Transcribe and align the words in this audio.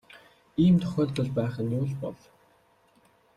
Ийм 0.63 0.75
тохиолдол 0.81 1.29
байх 1.37 1.55
нь 1.63 1.73
юу 1.79 1.85
л 1.89 1.93
бол. 2.01 2.17